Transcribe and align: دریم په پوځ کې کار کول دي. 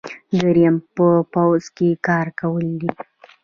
دریم 0.39 0.75
په 0.95 1.07
پوځ 1.33 1.63
کې 1.75 1.89
کار 2.07 2.27
کول 2.39 2.65
دي. 2.81 2.91